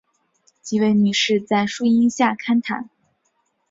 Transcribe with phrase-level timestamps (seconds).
[0.63, 2.89] 几位女士在树阴下閒谈